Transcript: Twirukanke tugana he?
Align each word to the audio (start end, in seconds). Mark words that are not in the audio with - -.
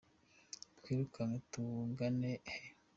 Twirukanke 0.77 1.39
tugana 1.51 2.31
he? 2.53 2.59